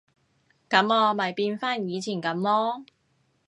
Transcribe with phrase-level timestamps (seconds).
[0.67, 2.85] 噉我咪變返以前噉囉